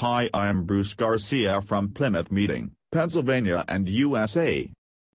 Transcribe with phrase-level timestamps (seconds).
[0.00, 4.70] Hi I am Bruce Garcia from Plymouth Meeting, Pennsylvania and USA.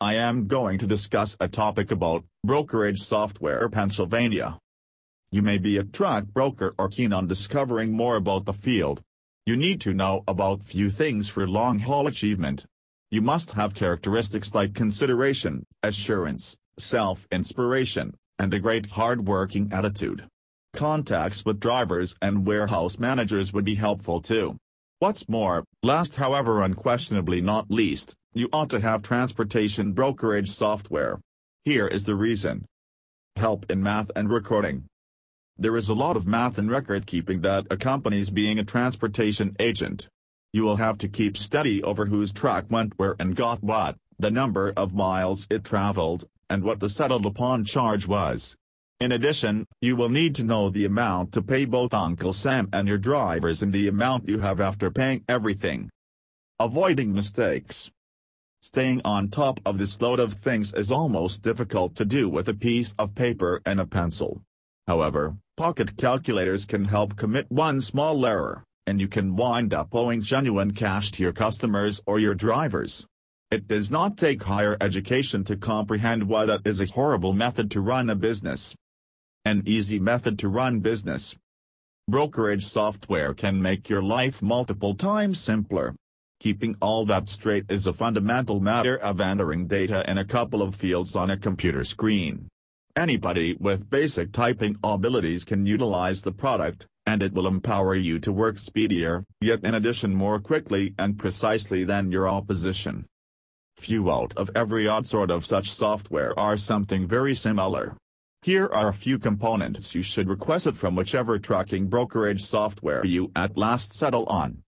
[0.00, 4.56] I am going to discuss a topic about brokerage software Pennsylvania.
[5.32, 9.02] You may be a truck broker or keen on discovering more about the field.
[9.46, 12.64] You need to know about few things for long-haul achievement.
[13.10, 20.28] You must have characteristics like consideration, assurance, self-inspiration, and a great hard-working attitude.
[20.72, 24.56] Contacts with drivers and warehouse managers would be helpful too.
[25.00, 31.20] What's more, last however unquestionably not least, you ought to have transportation brokerage software.
[31.64, 32.64] Here is the reason.
[33.36, 34.86] Help in math and recording.
[35.56, 40.08] There is a lot of math and record keeping that accompanies being a transportation agent.
[40.52, 44.32] You will have to keep steady over whose truck went where and got what, the
[44.32, 48.56] number of miles it traveled, and what the settled upon charge was.
[49.00, 52.88] In addition, you will need to know the amount to pay both Uncle Sam and
[52.88, 55.88] your drivers and the amount you have after paying everything.
[56.58, 57.92] Avoiding mistakes.
[58.60, 62.54] Staying on top of this load of things is almost difficult to do with a
[62.54, 64.42] piece of paper and a pencil.
[64.88, 70.22] However, pocket calculators can help commit one small error, and you can wind up owing
[70.22, 73.06] genuine cash to your customers or your drivers.
[73.52, 77.80] It does not take higher education to comprehend why that is a horrible method to
[77.80, 78.74] run a business.
[79.48, 81.34] An easy method to run business.
[82.06, 85.94] Brokerage software can make your life multiple times simpler.
[86.38, 90.74] Keeping all that straight is a fundamental matter of entering data in a couple of
[90.74, 92.48] fields on a computer screen.
[92.94, 98.30] Anybody with basic typing abilities can utilize the product, and it will empower you to
[98.30, 103.06] work speedier, yet in addition more quickly and precisely than your opposition.
[103.78, 107.96] Few out of every odd sort of such software are something very similar.
[108.42, 113.58] Here are a few components you should request from whichever trucking brokerage software you at
[113.58, 114.62] last settle on.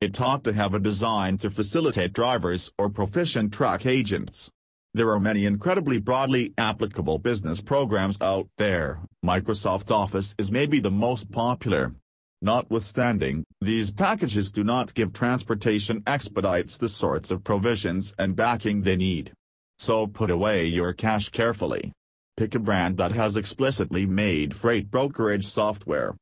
[0.00, 4.50] It ought to have a design to facilitate drivers or proficient truck agents.
[4.92, 10.90] There are many incredibly broadly applicable business programs out there, Microsoft Office is maybe the
[10.90, 11.92] most popular.
[12.40, 18.96] Notwithstanding, these packages do not give transportation expedites the sorts of provisions and backing they
[18.96, 19.32] need.
[19.78, 21.92] So put away your cash carefully.
[22.38, 26.14] Pick a brand that has explicitly made freight brokerage software.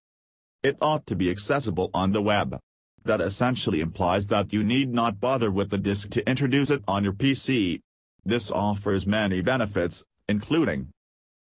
[0.62, 2.58] It ought to be accessible on the web.
[3.04, 7.04] That essentially implies that you need not bother with the disk to introduce it on
[7.04, 7.80] your PC.
[8.24, 10.88] This offers many benefits, including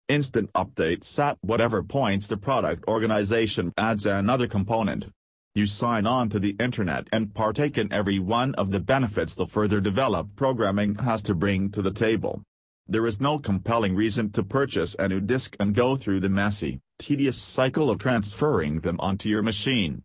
[0.08, 5.10] instant updates at whatever points the product organization adds another component.
[5.56, 9.46] You sign on to the internet and partake in every one of the benefits the
[9.46, 12.44] further developed programming has to bring to the table.
[12.88, 16.82] There is no compelling reason to purchase a new disk and go through the messy,
[17.00, 20.04] tedious cycle of transferring them onto your machine.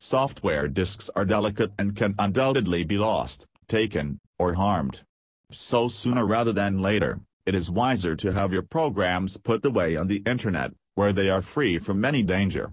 [0.00, 5.00] Software disks are delicate and can undoubtedly be lost, taken, or harmed.
[5.52, 10.08] So sooner rather than later, it is wiser to have your programs put away on
[10.08, 12.72] the internet, where they are free from any danger.